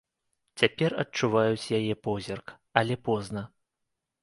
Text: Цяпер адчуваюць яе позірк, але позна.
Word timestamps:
Цяпер 0.61 0.95
адчуваюць 1.03 1.71
яе 1.79 1.93
позірк, 2.07 2.57
але 2.83 3.01
позна. 3.11 3.47